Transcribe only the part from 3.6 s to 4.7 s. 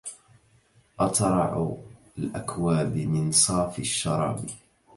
الشراب